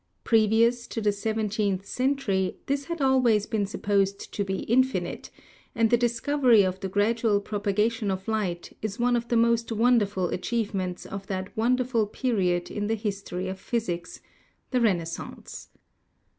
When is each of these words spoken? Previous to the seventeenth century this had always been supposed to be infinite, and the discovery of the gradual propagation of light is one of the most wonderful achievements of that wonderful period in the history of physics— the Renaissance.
Previous 0.23 0.87
to 0.87 0.99
the 0.99 1.11
seventeenth 1.11 1.85
century 1.85 2.57
this 2.65 2.85
had 2.85 3.01
always 3.01 3.45
been 3.45 3.67
supposed 3.67 4.33
to 4.33 4.43
be 4.43 4.61
infinite, 4.61 5.29
and 5.75 5.91
the 5.91 5.95
discovery 5.95 6.63
of 6.63 6.79
the 6.79 6.89
gradual 6.89 7.39
propagation 7.39 8.09
of 8.09 8.27
light 8.27 8.75
is 8.81 8.97
one 8.97 9.15
of 9.15 9.27
the 9.27 9.37
most 9.37 9.71
wonderful 9.71 10.29
achievements 10.29 11.05
of 11.05 11.27
that 11.27 11.55
wonderful 11.55 12.07
period 12.07 12.71
in 12.71 12.87
the 12.87 12.95
history 12.95 13.47
of 13.47 13.59
physics— 13.59 14.21
the 14.71 14.81
Renaissance. 14.81 15.69